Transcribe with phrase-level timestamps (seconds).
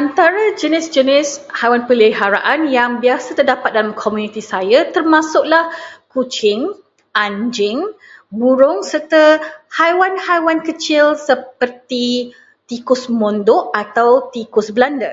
[0.00, 5.64] Antara jenis-jenis haiwan peliharaan yang biasa terdapat dalam komuniti saya termasuklah
[6.14, 6.62] kucing,
[7.24, 7.78] anjing,
[8.40, 9.24] burung serta
[9.78, 12.06] haiwan-haiwan kecil seperti
[12.70, 15.12] tikus mondok atau tikus belanda.